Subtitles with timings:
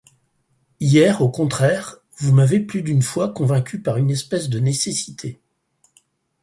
[0.79, 5.39] Hier au contraire, vous m’avez plus d’une fois convaincu par une espèce de nécessité.